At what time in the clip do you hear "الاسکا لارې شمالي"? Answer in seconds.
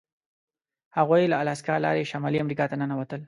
1.43-2.37